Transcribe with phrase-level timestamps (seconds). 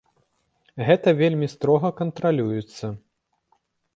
[0.87, 2.85] Гэта вельмі строга кантралюецца.